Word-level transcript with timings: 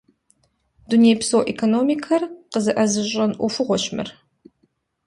Дунейпсо 0.89 1.37
экономикэр 1.51 2.21
къызэӀызыщӀэн 2.51 3.31
Ӏуэхугъуэщ 3.35 3.85
мыр. 3.95 4.09